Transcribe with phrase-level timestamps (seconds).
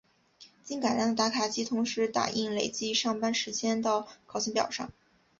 [0.63, 4.91] 经改良的打卡机同时打印累计上班时间到考勤表上。